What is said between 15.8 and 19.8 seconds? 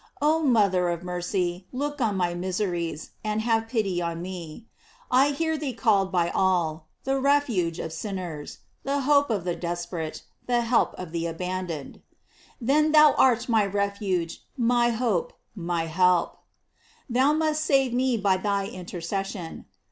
help. Thou must save me by thy intercession.